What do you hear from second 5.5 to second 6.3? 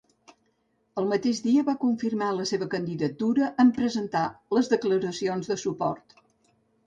de suport.